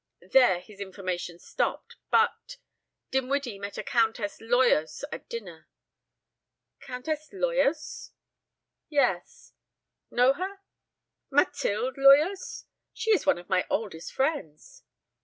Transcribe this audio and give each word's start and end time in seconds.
There 0.31 0.59
his 0.61 0.79
information 0.79 1.37
stopped.... 1.37 1.95
But... 2.09 2.57
Dinwiddie 3.11 3.59
met 3.59 3.77
a 3.77 3.83
Countess 3.83 4.39
Loyos 4.41 5.03
at 5.11 5.29
dinner." 5.29 5.67
"Countess 6.79 7.29
Loyos?" 7.31 8.09
"Yes 8.89 9.53
know 10.09 10.33
her?" 10.33 10.61
"Mathilde 11.29 11.97
Loyos? 11.97 12.63
She 12.91 13.11
is 13.11 13.27
one 13.27 13.37
of 13.37 13.47
my 13.47 13.67
oldest 13.69 14.11
friends." 14.11 14.81